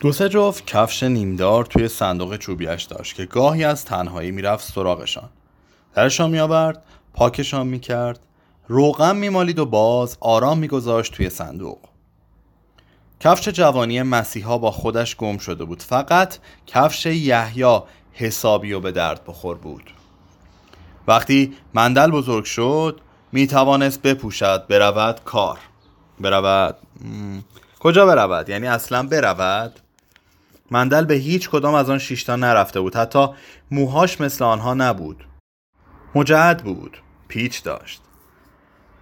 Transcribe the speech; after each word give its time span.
دو 0.00 0.12
سه 0.12 0.28
جفت 0.28 0.66
کفش 0.66 1.02
نیمدار 1.02 1.64
توی 1.64 1.88
صندوق 1.88 2.36
چوبیش 2.36 2.82
داشت 2.82 3.14
که 3.14 3.24
گاهی 3.24 3.64
از 3.64 3.84
تنهایی 3.84 4.30
می‌رفت 4.30 4.72
سراغشان. 4.72 5.28
درشان 5.94 6.30
میآورد 6.30 6.82
پاکشان 7.14 7.66
می‌کرد 7.66 8.20
روغم 8.68 9.16
میمالید 9.16 9.58
و 9.58 9.66
باز 9.66 10.16
آرام 10.20 10.58
میگذاشت 10.58 11.12
توی 11.14 11.30
صندوق. 11.30 11.78
کفش 13.20 13.48
جوانی 13.48 14.02
مسیحا 14.02 14.58
با 14.58 14.70
خودش 14.70 15.16
گم 15.16 15.38
شده 15.38 15.64
بود. 15.64 15.82
فقط 15.82 16.38
کفش 16.66 17.06
یحیی 17.06 17.80
حسابی 18.12 18.72
و 18.72 18.80
به 18.80 18.92
درد 18.92 19.24
بخور 19.26 19.56
بود. 19.56 19.90
وقتی 21.08 21.56
مندل 21.74 22.10
بزرگ 22.10 22.44
شد 22.44 23.00
می 23.32 23.46
توانست 23.46 24.02
بپوشد 24.02 24.66
برود 24.66 25.20
کار. 25.24 25.58
برود؟ 26.20 26.76
کجا 27.80 28.06
برود؟ 28.06 28.48
یعنی 28.48 28.66
اصلا 28.66 29.02
برود؟ 29.02 29.80
مندل 30.70 31.04
به 31.04 31.14
هیچ 31.14 31.50
کدام 31.50 31.74
از 31.74 31.90
آن 31.90 31.98
شیشتا 31.98 32.36
نرفته 32.36 32.80
بود. 32.80 32.96
حتی 32.96 33.28
موهاش 33.70 34.20
مثل 34.20 34.44
آنها 34.44 34.74
نبود. 34.74 35.24
مجعد 36.14 36.64
بود. 36.64 37.02
پیچ 37.28 37.62
داشت. 37.62 38.02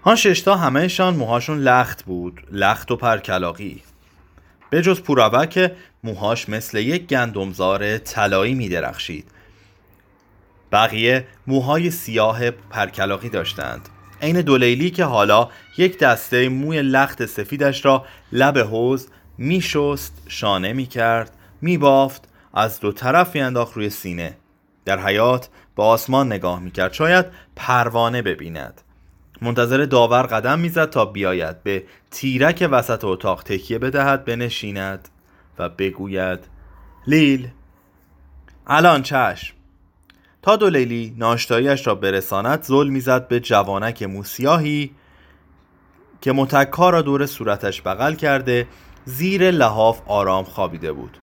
آن 0.03 0.17
ششتا 0.17 0.57
همهشان 0.57 1.17
موهاشون 1.17 1.59
لخت 1.59 2.05
بود. 2.05 2.41
لخت 2.53 2.91
و 2.91 2.97
پرکلاقی. 2.97 3.83
به 4.71 4.83
جز 4.83 5.01
پوراوه 5.01 5.47
که 5.47 5.77
موهاش 6.05 6.49
مثل 6.49 6.79
یک 6.79 7.07
گندمزار 7.07 7.99
طلایی 7.99 8.55
می 8.55 8.69
درخشید. 8.69 9.31
بقیه 10.73 11.27
موهای 11.47 11.91
سیاه 11.91 12.51
پرکلاقی 12.51 13.29
داشتند. 13.29 13.89
عین 14.23 14.41
دولیلی 14.41 14.91
که 14.91 15.05
حالا 15.05 15.49
یک 15.79 15.99
دسته 15.99 16.49
موی 16.49 16.83
لخت 16.83 17.27
سفیدش 17.27 17.85
را 17.85 18.05
لب 18.33 18.59
حوز 18.59 19.09
میشست 19.39 20.23
شانه 20.29 20.73
می‌کرد 20.73 21.38
میبافت 21.61 22.29
از 22.55 22.81
دو 22.81 22.93
طرف 22.93 23.35
میانداخت 23.35 23.77
روی 23.77 23.91
سینه. 23.91 24.37
در 24.85 24.99
حیات 24.99 25.49
به 25.77 25.83
آسمان 25.83 26.27
نگاه 26.27 26.61
می‌کرد. 26.61 26.93
شاید 26.93 27.27
پروانه 27.57 28.23
ببیند. 28.23 28.81
منتظر 29.43 29.85
داور 29.85 30.23
قدم 30.23 30.59
می‌زد 30.59 30.91
تا 30.91 31.05
بیاید. 31.05 31.63
به 31.63 31.85
تیرک 32.11 32.69
وسط 32.73 33.05
اتاق 33.05 33.43
تکیه 33.43 33.79
بدهد 33.79 34.25
بنشیند 34.25 35.09
و 35.59 35.69
بگوید 35.69 36.39
لیل 37.07 37.49
الان 38.67 39.03
چشم. 39.03 39.55
تا 40.43 40.57
دو 40.57 40.71
لیلی 40.71 41.15
ناشتایش 41.19 41.87
را 41.87 41.95
برساند 41.95 42.63
زل 42.63 42.89
می‌زد 42.89 43.29
به 43.29 43.41
جوانک 43.41 44.03
موسیاهی 44.03 44.91
که 46.21 46.33
متکا 46.33 46.91
را 46.91 47.03
دور 47.03 47.27
صورتش 47.27 47.83
بغل 47.83 48.15
کرده 48.15 48.67
زیر 49.05 49.51
لحاف 49.51 50.01
آرام 50.07 50.45
خوابیده 50.45 50.93
بود. 50.93 51.19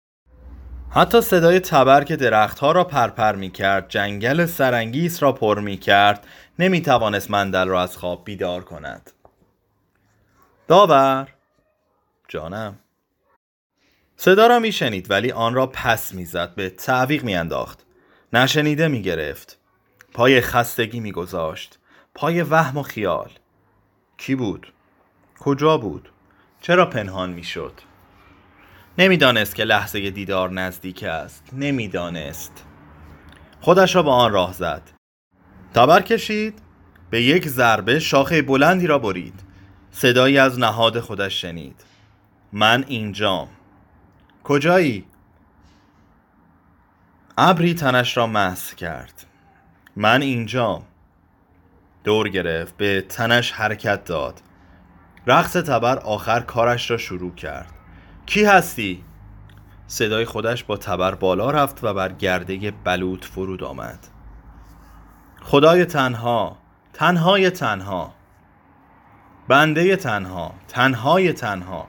حتی 0.93 1.21
صدای 1.21 1.61
تبر 1.61 2.05
که 2.05 2.17
درختها 2.17 2.73
را 2.73 2.85
پرپر 2.85 3.35
می 3.35 3.51
کرد 3.51 3.89
جنگل 3.89 4.47
سرانگیز 4.47 5.19
را 5.19 5.33
پر 5.33 5.61
می 5.61 5.77
کرد 5.77 6.27
نمی 6.59 6.83
توانست 6.83 7.31
مندل 7.31 7.69
را 7.69 7.83
از 7.83 7.97
خواب 7.97 8.25
بیدار 8.25 8.65
کند. 8.65 9.11
داور؟ 10.69 11.29
جانم. 12.29 12.79
صدا 14.17 14.47
را 14.47 14.59
می 14.59 14.73
شنید 14.73 15.11
ولی 15.11 15.33
آن 15.33 15.55
را 15.55 15.67
پس 15.67 16.15
می 16.15 16.25
زد 16.25 16.55
به 16.55 16.71
تعویق 16.71 17.25
می 17.25 17.37
انداخت 17.37 17.87
نشنیده 18.33 18.89
می 18.89 19.03
گرفت 19.03 19.59
پای 20.13 20.41
خستگی 20.41 21.01
می 21.01 21.13
گذاشت 21.13 21.79
پای 22.15 22.43
وهم 22.43 22.77
و 22.77 22.83
خیال. 22.83 23.31
کی 24.17 24.35
بود؟ 24.35 24.73
کجا 25.41 25.79
بود؟ 25.79 26.13
چرا 26.61 26.87
پنهان 26.87 27.31
می 27.31 27.45
شد؟ 27.45 27.90
نمی‌دانست 29.01 29.55
که 29.55 29.65
لحظه 29.65 30.11
دیدار 30.11 30.51
نزدیک 30.51 31.03
است. 31.03 31.45
نمی‌دانست. 31.53 32.65
خودش 33.61 33.97
را 33.97 34.03
به 34.03 34.11
آن 34.11 34.33
راه 34.33 34.53
زد. 34.53 34.83
تبر 35.75 36.03
کشید. 36.03 36.63
به 37.11 37.23
یک 37.23 37.49
ضربه 37.49 37.99
شاخه 37.99 38.43
بلندی 38.43 38.87
را 38.87 38.99
برید. 38.99 39.43
صدایی 39.91 40.39
از 40.39 40.59
نهاد 40.59 41.01
خودش 41.01 41.41
شنید. 41.41 41.85
من 42.53 42.85
اینجام. 42.89 43.49
کجایی؟ 44.45 45.05
ابری 47.39 47.75
تنش 47.75 48.17
را 48.17 48.27
محس 48.27 48.75
کرد. 48.75 49.27
من 49.97 50.23
اینجام. 50.23 50.83
دور 52.05 52.29
گرفت. 52.29 52.77
به 52.77 53.01
تنش 53.01 53.53
حرکت 53.53 54.05
داد. 54.05 54.41
رقص 55.27 55.53
تبر 55.53 55.99
آخر 55.99 56.41
کارش 56.41 56.91
را 56.91 56.97
شروع 56.97 57.35
کرد. 57.35 57.80
کی 58.31 58.45
هستی؟ 58.45 59.05
صدای 59.87 60.25
خودش 60.25 60.65
با 60.65 60.77
تبر 60.77 61.15
بالا 61.15 61.51
رفت 61.51 61.85
و 61.85 61.95
بر 61.95 62.13
گرده 62.13 62.71
بلوط 62.71 63.25
فرود 63.25 63.65
آمد. 63.65 64.07
خدای 65.43 65.85
تنها 65.85 66.59
تنهای 66.93 67.51
تنها. 67.51 68.15
بنده 69.49 69.97
تنها 69.97 70.55
تنهای 70.69 71.33
تنها. 71.33 71.89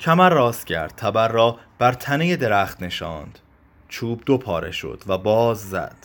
کمر 0.00 0.30
راست 0.30 0.66
کرد 0.66 0.92
تبر 0.96 1.28
را 1.28 1.58
بر 1.78 1.92
تنه 1.92 2.36
درخت 2.36 2.82
نشاند. 2.82 3.38
چوب 3.88 4.22
دو 4.26 4.38
پاره 4.38 4.70
شد 4.70 5.02
و 5.06 5.18
باز 5.18 5.70
زد 5.70 5.96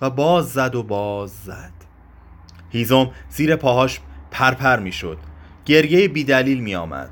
و 0.00 0.10
باز 0.10 0.52
زد 0.52 0.74
و 0.74 0.82
باز 0.82 1.30
زد. 1.30 1.72
هیزم 2.70 3.10
زیر 3.28 3.56
پاهاش 3.56 4.00
پرپر 4.30 4.78
می 4.78 4.92
شد 4.92 5.18
گرگه 5.64 6.08
بیدلیل 6.08 6.60
می 6.60 6.74
آمد 6.74 7.10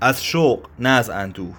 از 0.00 0.24
شوق 0.24 0.66
نه 0.78 0.88
از 0.88 1.10
اندوه. 1.10 1.54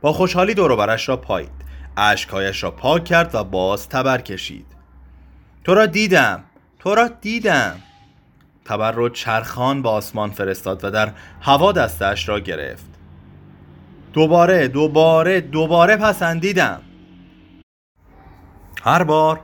با 0.00 0.12
خوشحالی 0.12 0.54
دوروبرش 0.54 1.08
را 1.08 1.16
پایید. 1.16 1.50
اشکهایش 1.96 2.62
را 2.62 2.70
پاک 2.70 3.04
کرد 3.04 3.34
و 3.34 3.44
باز 3.44 3.88
تبر 3.88 4.20
کشید. 4.20 4.66
تو 5.64 5.74
را 5.74 5.86
دیدم. 5.86 6.44
تو 6.78 6.94
را 6.94 7.08
دیدم. 7.08 7.80
تبر 8.64 8.92
رو 8.92 9.08
چرخان 9.08 9.82
به 9.82 9.88
آسمان 9.88 10.30
فرستاد 10.30 10.84
و 10.84 10.90
در 10.90 11.12
هوا 11.40 11.72
دستش 11.72 12.28
را 12.28 12.40
گرفت. 12.40 12.86
دوباره 14.12 14.68
دوباره 14.68 15.40
دوباره 15.40 15.96
پسندیدم. 15.96 16.82
هر 18.84 19.02
بار 19.02 19.40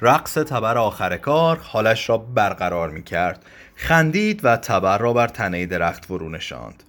رقص 0.00 0.34
تبر 0.34 0.78
آخر 0.78 1.16
کار 1.16 1.58
حالش 1.62 2.08
را 2.08 2.18
برقرار 2.18 2.90
می 2.90 3.02
کرد 3.02 3.46
خندید 3.74 4.44
و 4.44 4.56
تبر 4.56 4.98
را 4.98 5.12
بر 5.12 5.28
تنه 5.28 5.66
درخت 5.66 6.04
فرو 6.04 6.28
نشاند. 6.28 6.82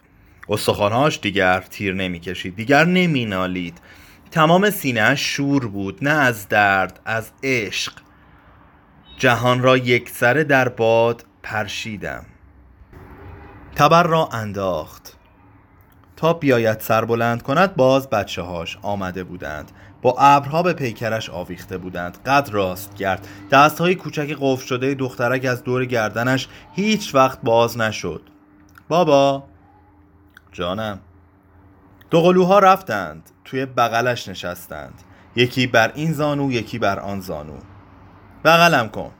استخوانهاش 0.50 1.20
دیگر 1.20 1.60
تیر 1.60 1.94
نمی‌کشید 1.94 2.56
دیگر 2.56 2.86
نمینالید. 2.86 3.82
تمام 4.32 4.70
سینه 4.70 5.16
شور 5.16 5.68
بود 5.68 6.04
نه 6.04 6.10
از 6.10 6.50
درد 6.50 7.00
از 7.06 7.32
عشق. 7.44 7.94
جهان 9.18 9.62
را 9.62 9.78
یک 9.78 10.10
سره 10.10 10.44
در 10.44 10.70
باد 10.70 11.26
پرشیدم. 11.44 12.26
تبر 13.76 14.04
را 14.04 14.30
انداخت. 14.32 15.18
تا 16.16 16.34
بیاید 16.34 16.80
سر 16.80 17.06
بلند 17.06 17.42
کند 17.44 17.76
باز 17.76 18.10
بچه 18.10 18.42
هاش 18.42 18.78
آمده 18.82 19.24
بودند. 19.24 19.72
با 20.02 20.16
ابرها 20.20 20.64
به 20.64 20.74
پیکرش 20.74 21.30
آویخته 21.30 21.78
بودند. 21.78 22.18
قد 22.26 22.50
راست 22.52 22.96
کرد 22.96 23.28
دست 23.52 23.80
های 23.80 23.96
کوچک 23.96 24.36
قفل 24.40 24.66
شده 24.66 24.94
دخترک 24.94 25.46
از 25.46 25.64
دور 25.64 25.86
گردنش 25.86 26.48
هیچ 26.74 27.16
وقت 27.16 27.42
باز 27.42 27.78
نشد. 27.78 28.22
بابا! 28.90 29.53
جانم. 30.54 31.00
دوقلوها 32.10 32.60
رفتند 32.60 33.30
توی 33.46 33.66
بغلش 33.66 34.28
نشستند. 34.28 34.94
یکی 35.36 35.68
بر 35.68 35.92
این 35.96 36.14
زانو 36.14 36.52
یکی 36.52 36.80
بر 36.80 37.00
آن 37.00 37.22
زانو. 37.22 37.58
بغلم 38.46 38.90
کن. 38.90 39.12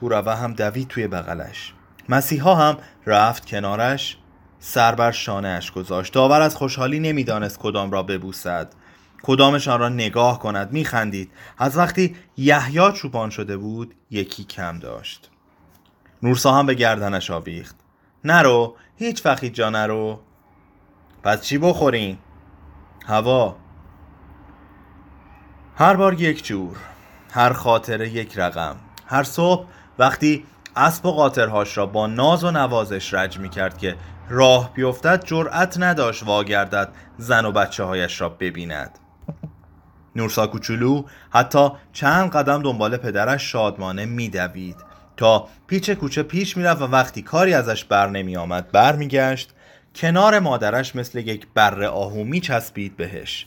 پوروه 0.00 0.34
هم 0.34 0.52
دوید 0.52 0.88
توی 0.88 1.06
بغلش. 1.06 1.74
مسیحا 2.08 2.54
هم 2.54 2.76
رفت 3.06 3.46
کنارش. 3.46 4.18
سر 4.58 4.94
بر 4.94 5.10
شانهاش 5.10 5.72
گذاشت. 5.72 6.12
داور 6.12 6.40
از 6.40 6.56
خوشحالی 6.56 7.00
نمی‌دانست 7.00 7.58
کدام 7.58 7.90
را 7.90 8.02
ببوسد. 8.02 8.72
کدامشان 9.22 9.80
را 9.80 9.88
نگاه 9.88 10.38
کند. 10.38 10.72
میخندید. 10.72 11.32
از 11.58 11.78
وقتی 11.78 12.16
یحیی 12.36 12.92
چوپان 12.92 13.30
شده 13.30 13.56
بود 13.56 13.94
یکی 14.10 14.44
کم 14.44 14.78
داشت. 14.78 15.30
نورسا 16.22 16.52
هم 16.52 16.66
به 16.66 16.74
گردنش 16.74 17.30
آویخت. 17.30 17.81
نرو 18.24 18.76
هیچ 18.96 19.26
وقت 19.26 19.44
جا 19.44 19.70
نرو. 19.70 20.20
پس 21.22 21.42
چی 21.42 21.58
بخوریم؟ 21.58 22.18
هوا. 23.06 23.56
هر 25.76 25.96
بار 25.96 26.20
یک 26.20 26.44
جور 26.44 26.76
هر 27.32 27.52
خاطره 27.52 28.08
یک 28.08 28.38
رقم. 28.38 28.76
هر 29.06 29.22
صبح 29.22 29.66
وقتی 29.98 30.44
اسب 30.76 31.06
و 31.06 31.12
قاطرهاش 31.12 31.78
را 31.78 31.86
با 31.86 32.06
ناز 32.06 32.44
و 32.44 32.50
نوازش 32.50 33.14
رج 33.14 33.38
می 33.38 33.48
کرد 33.48 33.78
که 33.78 33.96
راه 34.28 34.74
بیفتد 34.74 35.24
جرأت 35.24 35.76
نداشت 35.78 36.22
واگردد 36.22 36.92
زن 37.18 37.44
و 37.44 37.52
بچه 37.52 37.84
هایش 37.84 38.20
را 38.20 38.28
ببیند. 38.28 38.98
نورسا 40.16 40.46
کوچولو 40.46 41.02
حتی 41.30 41.68
چند 41.92 42.30
قدم 42.30 42.62
دنبال 42.62 42.96
پدرش 42.96 43.52
شادمانه 43.52 44.04
میدوید. 44.04 44.91
پیچ 45.66 45.90
کوچه 45.90 46.22
پیش 46.22 46.56
می‌رفت 46.56 46.82
و 46.82 46.86
وقتی 46.86 47.22
کاری 47.22 47.54
ازش 47.54 47.84
بر 47.84 48.10
نمی 48.10 48.36
آمد 48.36 48.72
بر 48.72 48.96
میگشت 48.96 49.54
کنار 49.94 50.38
مادرش 50.38 50.96
مثل 50.96 51.18
یک 51.18 51.46
بره 51.54 51.88
آهو 51.88 52.24
میچسبید 52.24 52.96
بهش. 52.96 53.46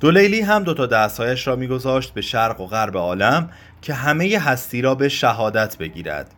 دولیلی 0.00 0.40
هم 0.40 0.64
دو 0.64 0.74
تا 0.74 0.86
دستهایش 0.86 1.46
را 1.46 1.56
میگذاشت 1.56 2.14
به 2.14 2.20
شرق 2.20 2.60
و 2.60 2.66
غرب 2.66 2.96
عالم 2.96 3.50
که 3.82 3.94
همه 3.94 4.38
هستی 4.38 4.82
را 4.82 4.94
به 4.94 5.08
شهادت 5.08 5.78
بگیرد. 5.78 6.34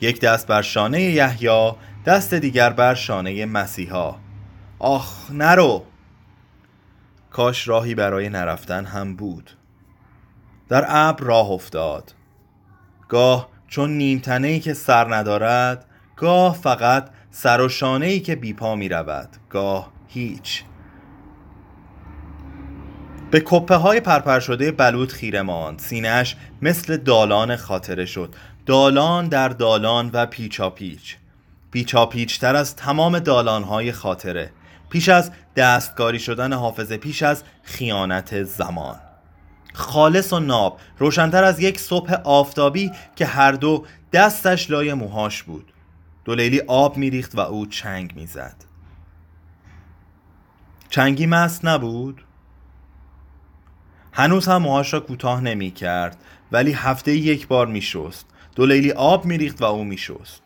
یک 0.00 0.20
دست 0.20 0.46
بر 0.46 0.62
شانه 0.62 1.02
یحیی 1.02 1.72
دست 2.06 2.34
دیگر 2.34 2.70
بر 2.70 2.94
شانه 2.94 3.46
مسیحا. 3.46 4.14
آخ 4.78 5.30
نرو! 5.30 5.84
کاش 7.30 7.68
راهی 7.68 7.94
برای 7.94 8.28
نرفتن 8.28 8.84
هم 8.84 9.16
بود. 9.16 9.50
در 10.68 10.84
ابر 10.88 11.24
راه 11.24 11.50
افتاد. 11.50 12.12
گاه 13.10 13.48
چون 13.68 13.90
نیمتنه 13.90 14.48
ای 14.48 14.60
که 14.60 14.74
سر 14.74 15.14
ندارد 15.14 15.84
گاه 16.16 16.54
فقط 16.54 17.08
سر 17.30 17.60
و 17.60 17.68
شانه 17.68 18.06
ای 18.06 18.20
که 18.20 18.36
بیپا 18.36 18.74
می 18.74 18.88
رود. 18.88 19.28
گاه 19.50 19.92
هیچ. 20.08 20.64
به 23.30 23.42
کپه 23.44 23.74
های 23.74 24.00
پرپر 24.00 24.40
شده 24.40 24.72
بلوط 24.72 25.12
خیره 25.12 25.42
ماند. 25.42 25.78
سینهش 25.78 26.36
مثل 26.62 26.96
دالان 26.96 27.56
خاطره 27.56 28.06
شد. 28.06 28.34
دالان 28.66 29.28
در 29.28 29.48
دالان 29.48 30.10
و 30.12 30.26
پیچا 30.26 30.70
پیچ. 30.70 31.16
پیچا 31.70 32.06
پیچ 32.06 32.40
تر 32.40 32.56
از 32.56 32.76
تمام 32.76 33.18
دالان 33.18 33.62
های 33.62 33.92
خاطره. 33.92 34.50
پیش 34.90 35.08
از 35.08 35.30
دستکاری 35.56 36.18
شدن 36.18 36.52
حافظه 36.52 36.96
پیش 36.96 37.22
از 37.22 37.42
خیانت 37.62 38.42
زمان. 38.42 39.09
خالص 39.72 40.32
و 40.32 40.40
ناب 40.40 40.80
روشنتر 40.98 41.44
از 41.44 41.60
یک 41.60 41.80
صبح 41.80 42.14
آفتابی 42.24 42.92
که 43.16 43.26
هر 43.26 43.52
دو 43.52 43.86
دستش 44.12 44.70
لای 44.70 44.94
موهاش 44.94 45.42
بود. 45.42 45.72
دولیلی 46.24 46.60
آب 46.60 46.96
میریخت 46.96 47.34
و 47.34 47.40
او 47.40 47.66
چنگ 47.66 48.16
می‌زد. 48.16 48.64
چنگی 50.90 51.26
مست 51.26 51.64
نبود؟ 51.64 52.24
هنوز 54.12 54.48
هم 54.48 54.62
موهاش 54.62 54.92
را 54.92 55.00
کوتاه 55.00 55.40
نمی 55.40 55.70
کرد 55.70 56.16
ولی 56.52 56.72
هفته 56.72 57.12
یک 57.12 57.48
بار 57.48 57.66
می 57.66 57.82
شست 57.82 58.26
دولیلی 58.54 58.92
آب 58.92 59.24
میریخت 59.24 59.62
و 59.62 59.64
او 59.64 59.84
می 59.84 59.98
شست 59.98 60.42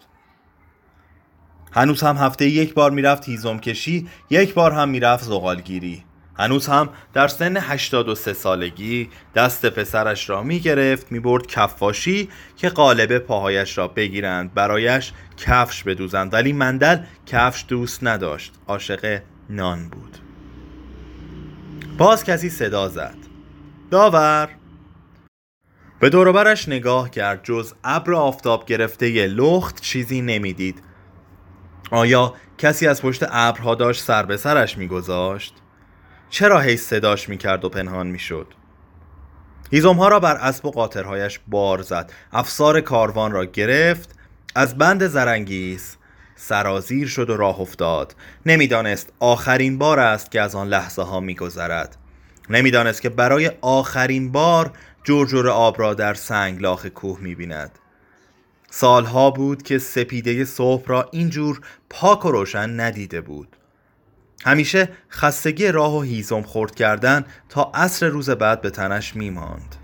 هنوز 1.73 2.03
هم 2.03 2.17
هفته 2.17 2.49
یک 2.49 2.75
بار 2.75 2.91
می‌رفت 2.91 3.29
هیزم 3.29 3.59
کشی 3.59 4.09
یک 4.31 4.55
بار 4.55 4.73
هم 4.73 4.88
می‌رفت 4.88 5.25
زغالگیری. 5.25 6.05
هنوز 6.38 6.66
هم 6.66 6.88
در 7.12 7.28
سن 7.28 7.56
83 7.56 8.32
سالگی 8.32 9.10
دست 9.34 9.66
پسرش 9.66 10.31
را 10.31 10.42
می 10.42 10.60
گرفت 10.60 11.12
می 11.12 11.20
برد 11.20 11.46
کفاشی 11.46 12.28
که 12.56 12.69
قالب 12.69 13.19
پاهایش 13.19 13.78
را 13.78 13.88
بگیرند. 13.88 14.54
برایش 14.54 15.12
کفش 15.36 15.82
بدوزند 15.82 16.32
ولی 16.34 16.52
مندل 16.52 16.98
کفش 17.26 17.64
دوست 17.69 18.04
نداشت. 18.04 18.54
عاشق 18.69 19.20
نان 19.50 19.88
بود. 19.88 20.19
باز 21.98 22.25
کسی 22.25 22.50
صدا 22.50 22.88
زد. 22.88 23.16
داور! 23.90 24.48
به 26.00 26.10
دوروبرش 26.10 26.69
نگاه 26.69 27.10
کرد. 27.10 27.44
جز 27.44 27.75
ابر 27.84 28.14
آفتاب 28.14 28.66
گرفته 28.66 29.10
ی 29.10 29.26
لخت 29.26 29.81
چیزی 29.81 30.20
نمی‌دید. 30.20 30.82
آیا 31.90 32.34
کسی 32.58 32.86
از 32.86 33.02
پشت 33.02 33.25
ابرها 33.28 33.75
داشت 33.75 34.02
سر 34.02 34.22
به 34.22 34.36
سرش 34.36 34.78
میگذاشت؟ 34.78 35.54
چرا 36.34 36.60
هی 36.60 36.76
صداش 36.76 37.28
می‌کرد 37.28 37.64
و 37.64 37.69
پنهان 37.69 38.06
می‌شد؟ 38.06 38.46
هیزم 39.70 39.94
ها 39.94 40.08
را 40.08 40.20
بر 40.20 40.36
اسب 40.36 40.66
و 40.66 40.70
قاطرهایش 40.70 41.40
بار 41.48 41.82
زد. 41.82 42.12
افسار 42.32 42.81
کاروان 42.81 43.32
را 43.32 43.44
گرفت. 43.44 44.14
از 44.54 44.78
بند 44.78 45.06
زرنگیز 45.06 45.96
سرازیر 46.36 47.08
شد 47.08 47.31
و 47.31 47.36
راه 47.36 47.60
افتاد. 47.60 48.16
نمی‌دانست 48.46 49.12
آخرین 49.20 49.78
بار 49.78 50.00
است 50.00 50.31
که 50.31 50.40
از 50.40 50.54
آن 50.54 50.69
لحظه 50.69 51.02
ها 51.02 51.20
میگذرد. 51.20 51.96
نمی‌دانست 52.50 53.02
که 53.02 53.08
برای 53.08 53.50
آخرین 53.60 54.32
بار 54.32 54.72
جرجور 55.04 55.48
آب 55.48 55.81
را 55.81 55.94
در 55.94 56.14
سنگلاخ 56.14 56.86
کوه 56.86 57.20
می‌بیند. 57.20 57.78
سالها 58.70 59.31
بود 59.31 59.62
که 59.62 59.78
سپیده 59.78 60.44
صبح 60.44 60.86
را 60.86 61.08
اینجور 61.12 61.60
پاک 61.90 62.25
و 62.25 62.31
روشن 62.31 62.81
ندیده 62.81 63.20
بود. 63.20 63.56
همیشه 64.44 64.88
خستگی 65.11 65.69
راه 65.69 65.96
و 65.96 66.00
هیزم 66.00 66.43
خورد 66.43 66.75
کردن 66.75 67.25
تا 67.49 67.70
عصر 67.75 68.06
روز 68.06 68.31
بعد 68.31 68.61
به 68.61 68.70
تنش 68.70 69.17
میماند. 69.17 69.76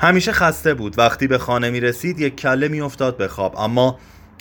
همیشه 0.00 0.32
خسته 0.32 0.74
بود. 0.74 0.98
وقتی 0.98 1.26
به 1.26 1.38
خانه 1.38 1.70
می 1.70 1.80
رسید 1.80 2.20
یک 2.20 2.36
کله 2.36 2.68
می 2.68 2.80
افتاد 2.80 3.16
به 3.16 3.28
خواب. 3.28 3.58
اما 3.58 3.98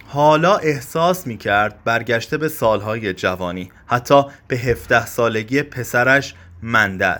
حالا 0.07 0.55
احساس 0.55 1.27
می 1.27 1.37
کرد 1.37 1.83
برگشته 1.83 2.37
به 2.37 2.49
سالهای 2.49 3.13
جوانی 3.13 3.71
حتی 3.85 4.23
به 4.47 4.57
هفته 4.57 5.05
سالگی 5.05 5.63
پسرش 5.63 6.35
مندل. 6.63 7.19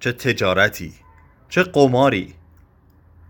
چه 0.00 0.12
تجارتی 0.12 0.94
چه 1.48 1.62
قماری. 1.62 2.34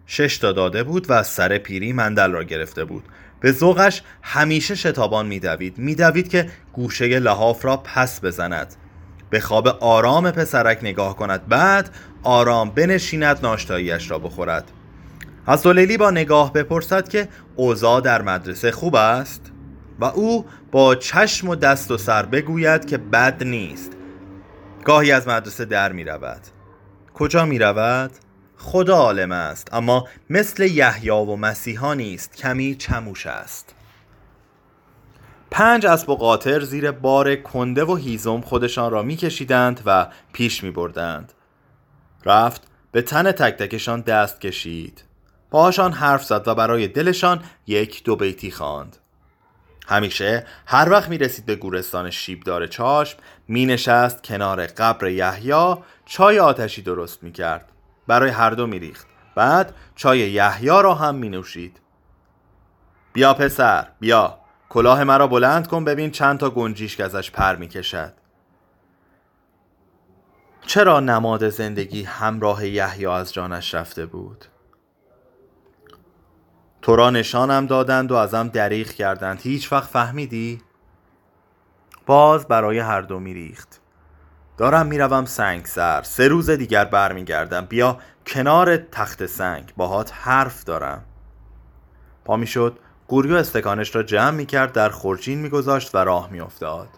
شش 0.06 0.38
تا 0.38 0.52
داده 0.52 0.82
بود 0.82 1.10
و 1.10 1.12
از 1.12 1.28
سر 1.28 1.58
پیری 1.58 1.92
مندل 1.92 2.32
را 2.32 2.42
گرفته 2.42 2.84
بود. 2.84 3.04
به 3.40 3.52
ذوقش 3.52 4.02
همیشه 4.22 4.74
شتابان 4.74 5.26
میدوید. 5.26 5.78
میدوید 5.78 6.28
که 6.28 6.50
گوشه 6.72 7.18
لحاف 7.18 7.64
را 7.64 7.76
پس 7.76 8.24
بزند. 8.24 8.74
به 9.30 9.40
خواب 9.40 9.68
آرام 9.68 10.30
پسرک 10.30 10.78
نگاه 10.82 11.16
کند. 11.16 11.48
بعد 11.48 11.90
آرام 12.22 12.70
بنشیند 12.70 13.38
ناشتاییش 13.42 14.10
را 14.10 14.18
بخورد. 14.18 14.70
از 15.46 15.66
با 15.98 16.10
نگاه 16.10 16.52
بپرسد 16.52 17.08
که 17.08 17.28
اوضاع 17.56 18.00
در 18.00 18.22
مدرسه 18.22 18.70
خوب 18.70 18.94
است؟ 18.94 19.52
و 20.00 20.04
او 20.04 20.46
با 20.72 20.94
چشم 20.94 21.48
و 21.48 21.54
دست 21.54 21.90
و 21.90 21.98
سر 21.98 22.26
بگوید 22.26 22.84
که 22.84 22.98
بد 22.98 23.44
نیست. 23.44 23.92
گاهی 24.84 25.12
از 25.12 25.28
مدرسه 25.28 25.64
در 25.64 25.92
می 25.92 26.04
رود 26.04 26.40
کجا 27.14 27.44
می 27.44 27.58
رود؟ 27.58 28.10
خدا 28.68 28.96
عالم 28.96 29.32
است 29.32 29.74
اما 29.74 30.08
مثل 30.30 30.62
یحیی 30.62 31.10
و 31.10 31.36
مسیحا 31.36 31.94
نیست 31.94 32.36
کمی 32.36 32.74
چموش 32.74 33.26
است 33.26 33.74
پنج 35.50 35.86
اسب 35.86 36.10
و 36.10 36.16
قاطر 36.16 36.60
زیر 36.60 36.90
بار 36.90 37.36
کنده 37.36 37.84
و 37.84 37.94
هیزم 37.94 38.40
خودشان 38.40 38.92
را 38.92 39.02
میکشیدند 39.02 39.80
و 39.86 40.06
پیش 40.32 40.64
می 40.64 40.70
بردند. 40.70 41.32
رفت 42.24 42.62
به 42.92 43.02
تن 43.02 43.32
تک 43.32 43.56
تکشان 43.56 44.00
دست 44.00 44.40
کشید 44.40 45.04
باهاشان 45.50 45.92
حرف 45.92 46.24
زد 46.24 46.48
و 46.48 46.54
برای 46.54 46.88
دلشان 46.88 47.42
یک 47.66 48.04
دو 48.04 48.16
بیتی 48.16 48.50
خواند. 48.50 48.96
همیشه 49.88 50.46
هر 50.66 50.90
وقت 50.90 51.08
می 51.08 51.18
رسید 51.18 51.46
به 51.46 51.56
گورستان 51.56 52.10
شیبدار 52.10 52.66
چاشم 52.66 53.18
می 53.48 53.66
نشست 53.66 54.22
کنار 54.22 54.66
قبر 54.66 55.08
یحیی 55.08 55.74
چای 56.06 56.38
آتشی 56.38 56.82
درست 56.82 57.22
می 57.22 57.32
کرد 57.32 57.72
برای 58.06 58.30
هر 58.30 58.50
دو 58.50 58.66
می 58.66 58.78
ریخت 58.78 59.06
بعد 59.34 59.74
چای 59.94 60.18
یحیی 60.18 60.68
را 60.68 60.94
هم 60.94 61.14
می 61.14 61.28
نوشید 61.28 61.80
بیا 63.12 63.34
پسر 63.34 63.86
بیا. 64.00 64.38
کلاه 64.68 65.04
مرا 65.04 65.26
بلند 65.26 65.66
کن 65.66 65.84
ببین 65.84 66.10
چند 66.10 66.38
تا 66.38 66.50
که 66.96 67.04
ازش 67.04 67.30
پر 67.30 67.56
می 67.56 67.68
کشد 67.68 68.12
چرا 70.66 71.00
نماد 71.00 71.48
زندگی 71.48 72.02
همراه 72.02 72.66
یحیی 72.66 73.06
از 73.06 73.32
جانش 73.32 73.74
رفته 73.74 74.06
بود؟ 74.06 74.44
تو 76.82 76.96
را 76.96 77.10
نشانم 77.10 77.66
دادند 77.66 78.12
و 78.12 78.14
ازم 78.14 78.48
دریغ 78.48 78.86
کردند. 78.86 79.40
هیچ 79.40 79.72
وقت 79.72 79.90
فهمیدی؟ 79.90 80.62
باز 82.06 82.48
برای 82.48 82.78
هر 82.78 83.00
دو 83.00 83.18
میریخت. 83.18 83.80
دارم 84.58 84.86
می‌روم 84.86 85.24
سنگ 85.24 85.66
سر 85.66 86.02
سه 86.02 86.28
روز 86.28 86.50
دیگر 86.50 86.84
برمیگردم. 86.84 87.66
بیا 87.66 87.98
کنار 88.26 88.76
تخت 88.76 89.26
سنگ. 89.26 89.72
باهات 89.76 90.12
حرف 90.14 90.64
دارم. 90.64 91.04
پا 92.24 92.36
می‌شد. 92.36 92.78
گوریو 93.08 93.34
استکانش 93.34 93.96
را 93.96 94.02
جمع 94.02 94.30
می‌کرد 94.30 94.72
در 94.72 94.88
خورجین 94.88 95.38
میگذاشت 95.38 95.94
و 95.94 95.98
راه 95.98 96.28
میافتاد. 96.30 96.88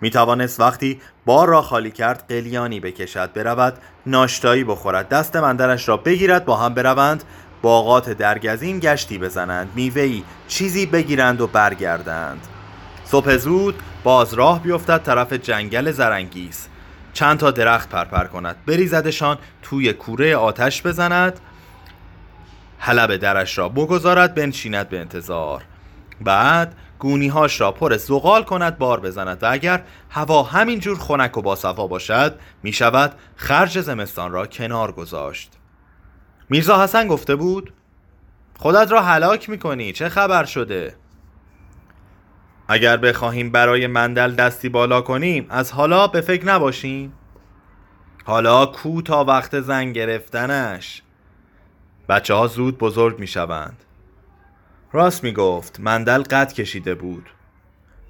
می 0.00 0.10
توانست 0.10 0.60
وقتی 0.60 1.00
بار 1.26 1.48
را 1.48 1.62
خالی 1.62 1.90
کرد 1.90 2.24
قلیانی 2.28 2.80
بکشد 2.80 3.32
برود 3.32 3.78
ناشتایی 4.06 4.64
بخورد 4.64 5.08
دست 5.08 5.36
مندرش 5.36 5.88
را 5.88 5.96
بگیرد 5.96 6.44
با 6.44 6.56
هم 6.56 6.74
بروند 6.74 7.24
باغات 7.62 8.10
درگزین 8.10 8.80
گشتی 8.80 9.18
بزنند 9.18 9.72
میوهی 9.74 10.24
چیزی 10.48 10.86
بگیرند 10.86 11.40
و 11.40 11.46
برگردند. 11.46 12.46
صبح 13.04 13.36
زود 13.36 13.82
باز 14.04 14.34
راه 14.34 14.62
بیفتد 14.62 15.02
طرف 15.02 15.32
جنگل 15.32 15.90
زرنگیز. 15.90 16.68
چند 17.18 17.38
تا 17.38 17.50
درخت 17.50 17.88
پرپر 17.88 18.24
کند. 18.24 18.56
بریزدشان 18.66 19.38
توی 19.62 19.92
کوره 19.92 20.36
آتش 20.36 20.82
بزند. 20.82 21.40
حلب 22.78 23.16
درش 23.16 23.58
را 23.58 23.68
بگذارد 23.68 24.34
بنشیند 24.34 24.88
به 24.88 25.00
انتظار. 25.00 25.64
بعد 26.20 26.76
گونیهاش 26.98 27.60
را 27.60 27.72
پر 27.72 27.96
زغال 27.96 28.44
کند 28.44 28.78
بار 28.78 29.00
بزند. 29.00 29.42
و 29.42 29.52
اگر 29.52 29.82
هوا 30.10 30.42
همینجور 30.42 30.98
خنک 30.98 31.36
و 31.36 31.42
باصفا 31.42 31.86
باشد 31.86 32.38
می 32.62 32.72
شود 32.72 33.14
خرج 33.36 33.80
زمستان 33.80 34.32
را 34.32 34.46
کنار 34.46 34.92
گذاشت. 34.92 35.52
میرزا 36.48 36.82
حسن 36.82 37.08
گفته 37.08 37.36
بود 37.36 37.72
خودت 38.58 38.92
را 38.92 39.02
هلاک 39.02 39.50
می‌کنی 39.50 39.92
چه 39.92 40.08
خبر 40.08 40.44
شده؟ 40.44 40.96
اگر 42.68 42.96
بخواهیم 42.96 43.50
برای 43.50 43.86
مندل 43.86 44.34
دستی 44.34 44.68
بالا 44.68 45.00
کنیم 45.00 45.46
از 45.50 45.72
حالا 45.72 46.06
به 46.06 46.20
فکر 46.20 46.46
نباشیم. 46.46 47.12
حالا 48.24 48.66
کو 48.66 49.02
تا 49.02 49.24
وقت 49.24 49.60
زن 49.60 49.92
گرفتنش. 49.92 51.02
بچه 52.08 52.34
ها 52.34 52.46
زود 52.46 52.78
بزرگ 52.78 53.18
می 53.18 53.26
شوند 53.26 53.84
راست 54.92 55.24
می 55.24 55.32
گفت 55.32 55.80
مندل 55.80 56.22
قد 56.22 56.52
کشیده 56.52 56.94
بود. 56.94 57.26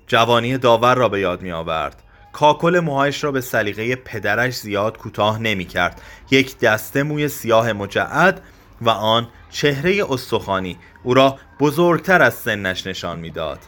جوانی 0.06 0.58
داور 0.58 0.94
را 0.94 1.08
به 1.08 1.20
یاد 1.20 1.42
می 1.42 1.52
آورد 1.52 2.02
کاکل 2.32 2.80
موهایش 2.80 3.24
را 3.24 3.32
به 3.32 3.40
سلیقه 3.40 3.96
پدرش 3.96 4.56
زیاد 4.56 4.98
کوتاه 4.98 5.38
نمی 5.38 5.64
کرد 5.64 6.02
یک 6.30 6.58
دسته 6.58 7.02
موی 7.02 7.28
سیاه 7.28 7.72
مجعد 7.72 8.42
و 8.80 8.90
آن 8.90 9.28
چهره 9.50 10.04
استخوانی. 10.10 10.78
او 11.02 11.14
را 11.14 11.38
بزرگتر 11.60 12.22
از 12.22 12.34
سنش 12.34 12.86
نشان 12.86 13.18
می‌داد. 13.18 13.58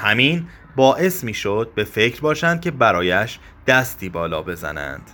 همین 0.00 0.48
باعث 0.76 1.24
می 1.24 1.34
شد 1.34 1.72
به 1.74 1.84
فکر 1.84 2.20
باشند 2.20 2.60
که 2.60 2.70
برایش 2.70 3.38
دستی 3.66 4.08
بالا 4.08 4.42
بزنند. 4.42 5.10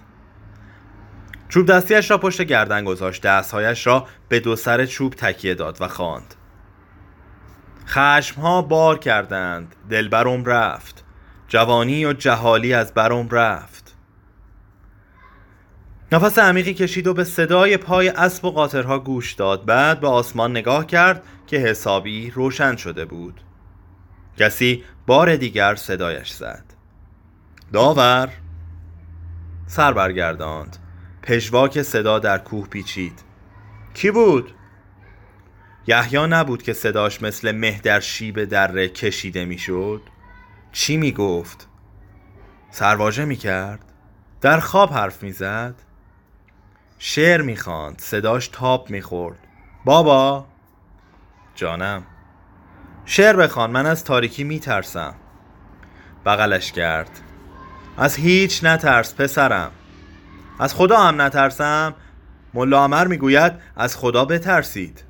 چوب 1.48 1.66
دستیش 1.66 2.10
را 2.10 2.18
پشت 2.18 2.42
گردن 2.42 2.84
گذاشت 2.84 3.22
دستهایش 3.22 3.86
را 3.86 4.06
به 4.28 4.40
دو 4.40 4.56
سر 4.56 4.86
چوب 4.86 5.14
تکیه 5.14 5.54
داد 5.54 5.76
و 5.80 5.88
خواند. 5.88 6.34
خشم 7.86 8.40
ها 8.40 8.62
بار 8.62 8.98
کردند 8.98 9.74
دل 9.90 10.08
برم 10.08 10.44
رفت. 10.44 11.04
جوانی 11.48 12.04
و 12.04 12.12
جهالی 12.12 12.74
از 12.74 12.94
برم 12.94 13.28
رفت. 13.28 13.96
نفس 16.12 16.38
عمیقی 16.38 16.74
کشید 16.74 17.06
و 17.06 17.14
به 17.14 17.24
صدای 17.24 17.76
پای 17.76 18.08
اسب 18.08 18.44
و 18.44 18.50
قاطرها 18.50 18.98
گوش 18.98 19.32
داد. 19.32 19.64
بعد 19.64 20.00
به 20.00 20.08
آسمان 20.08 20.50
نگاه 20.50 20.86
کرد 20.86 21.22
که 21.46 21.56
حسابی 21.56 22.30
روشن 22.30 22.76
شده 22.76 23.04
بود. 23.04 23.40
کسی 24.36 24.84
بار 25.06 25.36
دیگر 25.36 25.74
صدایش 25.74 26.32
زد. 26.32 26.64
داور 27.72 28.28
سر 29.66 29.92
برگرداند. 29.92 30.76
پژواک 31.22 31.82
صدا 31.82 32.18
در 32.18 32.38
کوه 32.38 32.68
پیچید. 32.68 33.22
کی 33.94 34.10
بود؟ 34.10 34.54
یحیی 35.86 36.26
نبود 36.26 36.62
که 36.62 36.72
صداش 36.72 37.22
مثل 37.22 37.52
مه 37.52 37.80
در 37.80 38.00
شیب 38.00 38.44
دره 38.44 38.88
کشیده 38.88 39.44
می‌شد. 39.44 40.02
چی 40.72 40.96
می‌گفت؟ 40.96 41.68
سرواژه 42.70 43.24
می‌کرد. 43.24 43.92
در 44.40 44.60
خواب 44.60 44.92
حرف 44.92 45.22
می‌زد. 45.22 45.74
شعر 46.98 47.42
می‌خواند. 47.42 47.98
صداش 47.98 48.48
تاب 48.48 48.90
می‌خورد. 48.90 49.38
بابا! 49.84 50.46
جانم. 51.54 52.02
شعر 53.08 53.36
بخوان 53.36 53.70
من 53.70 53.86
از 53.86 54.04
تاریکی 54.04 54.44
میترسم. 54.44 55.14
بغلش 56.26 56.72
کرد. 56.72 57.10
از 57.98 58.16
هیچ 58.16 58.64
نترس 58.64 59.14
پسرم. 59.14 59.70
از 60.60 60.74
خدا 60.74 60.98
هم 60.98 61.22
نترسم؟ 61.22 61.94
ملا 62.54 62.84
عمر 62.84 63.06
می‌گوید 63.06 63.52
از 63.76 63.96
خدا 63.96 64.24
بترسید. 64.24 65.04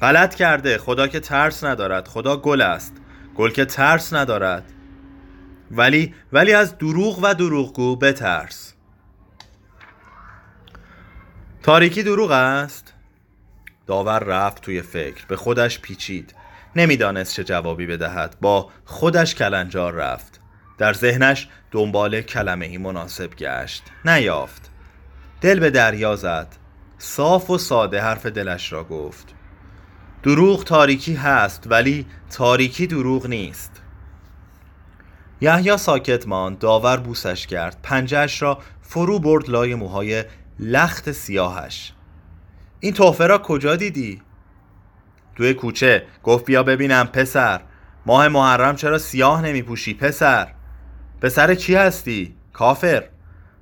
غلط 0.00 0.34
کرده 0.34 0.78
خدا 0.78 1.06
که 1.06 1.20
ترس 1.20 1.64
ندارد 1.64 2.08
خدا 2.08 2.36
گل 2.36 2.60
است. 2.60 2.92
گل 3.36 3.50
که 3.50 3.64
ترس 3.64 4.12
ندارد. 4.12 4.72
ولی 5.70 6.14
ولی 6.32 6.52
از 6.52 6.78
دروغ 6.78 7.18
و 7.22 7.34
دروغگو 7.34 7.96
بترس. 7.96 8.74
تاریکی 11.62 12.02
دروغ 12.02 12.30
است. 12.30 12.94
داور 13.86 14.18
رفت 14.18 14.62
توی 14.62 14.82
فکر 14.82 15.26
به 15.26 15.36
خودش 15.36 15.80
پیچید. 15.80 16.34
نمی‌دانست 16.76 17.34
چه 17.34 17.44
جوابی 17.44 17.86
بدهد. 17.86 18.36
با 18.40 18.70
خودش 18.84 19.34
کلنجار 19.34 19.94
رفت. 19.94 20.40
در 20.78 20.92
ذهنش 20.92 21.48
دنبال 21.70 22.20
کلمه 22.20 22.66
ای 22.66 22.78
مناسب 22.78 23.30
گشت. 23.34 23.82
نیافت. 24.04 24.70
دل 25.40 25.60
به 25.60 25.70
دریا 25.70 26.16
زد. 26.16 26.56
صاف 26.98 27.50
و 27.50 27.58
ساده 27.58 28.00
حرف 28.00 28.26
دلش 28.26 28.72
را 28.72 28.84
گفت. 28.84 29.34
دروغ 30.22 30.64
تاریکی 30.64 31.14
هست 31.14 31.64
ولی 31.66 32.06
تاریکی 32.30 32.86
دروغ 32.86 33.26
نیست. 33.26 33.82
یحیی 35.40 35.76
ساکت 35.76 36.28
ماند 36.28 36.58
داور 36.58 36.96
بوسش 36.96 37.46
کرد. 37.46 37.76
پنجهش 37.82 38.42
را 38.42 38.58
فرو 38.82 39.18
برد 39.18 39.48
لای 39.48 39.74
موهای 39.74 40.24
لخت 40.58 41.12
سیاهش. 41.12 41.92
این 42.80 42.92
تحفه 42.92 43.26
را 43.26 43.38
کجا 43.38 43.76
دیدی؟ 43.76 44.22
توی 45.38 45.54
کوچه. 45.54 46.06
گفت 46.22 46.44
بیا 46.44 46.62
ببینم 46.62 47.06
پسر. 47.06 47.60
ماه 48.06 48.28
محرم 48.28 48.76
چرا 48.76 48.98
سیاه 48.98 49.42
نمی 49.42 49.62
پوشی 49.62 49.94
پسر؟ 49.94 50.48
پسر 51.20 51.54
چی 51.54 51.74
هستی؟ 51.74 52.36
کافر. 52.52 53.04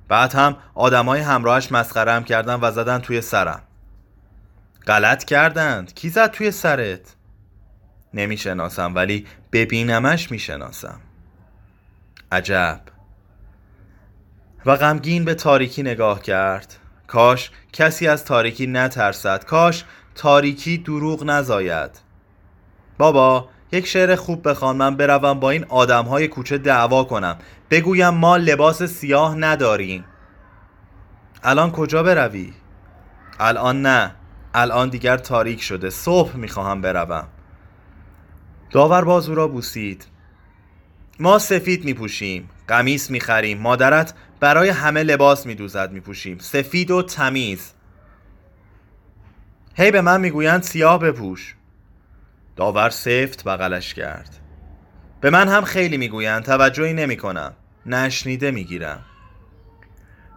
بعد 0.07 0.33
هم 0.33 0.57
آدمای 0.75 1.21
همراهش 1.21 1.71
مسخرم 1.71 2.23
کردن 2.23 2.59
و 2.61 2.71
زدن 2.71 2.99
توی 2.99 3.21
سرم. 3.21 3.61
غلط 4.87 5.23
کردند. 5.23 5.93
کی 5.93 6.09
زد 6.09 6.31
توی 6.31 6.51
سرت؟ 6.51 7.15
نمی‌شناسم 8.13 8.95
ولی 8.95 9.27
ببینمش 9.51 10.31
می‌شناسم. 10.31 10.99
عجب. 12.31 12.81
و 14.65 14.75
غمگین 14.75 15.25
به 15.25 15.33
تاریکی 15.33 15.83
نگاه 15.83 16.21
کرد. 16.21 16.75
کاش 17.07 17.51
کسی 17.73 18.07
از 18.07 18.25
تاریکی 18.25 18.67
نترسد. 18.67 19.43
کاش 19.43 19.83
تاریکی 20.17 20.77
دروغ 20.77 21.23
نزاید. 21.23 21.91
بابا 22.97 23.49
یک 23.71 23.87
شعر 23.87 24.15
خوب 24.15 24.49
بخوان 24.49 24.75
من 24.75 24.95
بروم 24.95 25.39
با 25.39 25.49
این 25.49 25.65
آدم 25.69 26.05
های 26.05 26.27
کوچه 26.27 26.57
دعوا 26.57 27.03
کنم. 27.03 27.37
بگویم 27.71 28.09
ما 28.09 28.37
لباس 28.37 28.83
سیاه 28.83 29.35
نداریم. 29.35 30.05
الان 31.43 31.71
کجا 31.71 32.03
بروی؟ 32.03 32.53
الان 33.39 33.81
نه. 33.81 34.15
الان 34.53 34.89
دیگر 34.89 35.17
تاریک 35.17 35.61
شده. 35.61 35.89
صبح 35.89 36.35
می‌خواهم 36.35 36.81
بروم. 36.81 37.27
داور 38.71 39.03
بازو 39.03 39.35
را 39.35 39.47
بوسید. 39.47 40.07
ما 41.19 41.39
سفید 41.39 41.85
میپوشیم 41.85 42.49
قمیس 42.67 43.11
می‌خریم. 43.11 43.57
مادرت 43.57 44.13
برای 44.39 44.69
همه 44.69 45.03
لباس 45.03 45.45
میدوزد 45.45 45.91
میپوشیم. 45.91 46.37
سفید 46.37 46.91
و 46.91 47.01
تمیز. 47.01 47.73
هی 49.79 49.91
به 49.91 50.01
من 50.01 50.21
می‌گویند 50.21 50.63
سیاه 50.63 50.99
بپوش. 50.99 51.55
داور 52.55 52.89
سفت 52.89 53.43
بغلش 53.43 53.93
کرد. 53.93 54.39
به 55.21 55.29
من 55.29 55.47
هم 55.47 55.63
خیلی 55.63 55.97
می‌گویند 55.97 56.43
توجهی 56.43 56.93
نمی 56.93 57.17
کنم 57.17 57.53
نشنیده 57.85 58.51
می‌گیرم. 58.51 58.99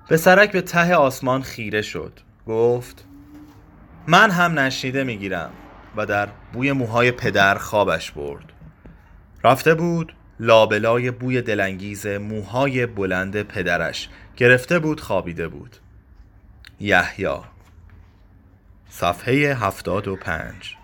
به 0.09 0.16
سرک 0.16 0.52
به 0.52 0.61
ته 0.61 0.94
آسمان 0.94 1.42
خیره 1.42 1.82
شد. 1.82 2.20
گفت 2.47 3.04
من 4.06 4.30
هم 4.30 4.59
نشنیده 4.59 5.04
می‌گیرم. 5.04 5.50
و 5.97 6.06
در 6.06 6.28
بوی 6.52 6.73
موهای 6.73 7.12
پدر 7.12 7.54
خوابش 7.54 8.11
برد. 8.11 8.52
رفته 9.44 9.75
بود 9.75 10.14
لابلای 10.40 11.11
بوی 11.11 11.42
دلانگیز 11.42 12.06
موهای 12.06 12.87
بلند 12.87 13.42
پدرش. 13.42 14.09
گرفته 14.37 14.78
بود 14.78 15.00
خوابیده 15.00 15.49
بود. 15.49 15.76
یحیی 16.80 17.26
صفحه 18.90 19.54
هفتاد 19.54 20.09
و 20.09 20.16
پنج. 20.16 20.79